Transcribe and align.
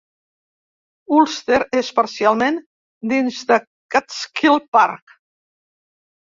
Ulster 1.17 1.59
és 1.81 1.91
parcialment 1.99 2.59
dins 3.13 3.39
de 3.53 3.61
Catskill 3.99 4.61
Park. 4.81 5.19